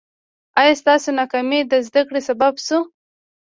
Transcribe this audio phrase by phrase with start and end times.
[0.59, 2.79] ایا ستاسو ناکامي د زده کړې سبب شوه؟